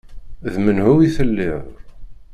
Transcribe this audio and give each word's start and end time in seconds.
D 0.53 0.55
menhu 0.63 0.93
i 1.05 1.07
telliḍ! 1.15 1.65